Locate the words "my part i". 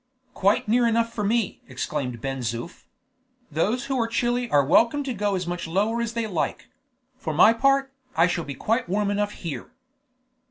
7.35-8.25